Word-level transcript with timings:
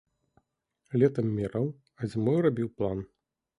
Летам 1.03 1.29
мераў, 1.35 1.69
а 2.01 2.11
зімой 2.17 2.43
рабіў 2.49 2.75
план. 2.81 3.07